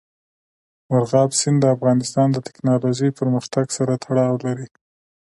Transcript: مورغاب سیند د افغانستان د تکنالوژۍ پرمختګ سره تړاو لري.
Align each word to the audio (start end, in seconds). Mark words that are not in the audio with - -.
مورغاب 0.89 1.29
سیند 1.39 1.57
د 1.61 1.65
افغانستان 1.75 2.27
د 2.31 2.37
تکنالوژۍ 2.47 3.09
پرمختګ 3.19 3.65
سره 3.77 3.93
تړاو 4.03 4.35
لري. 4.45 4.67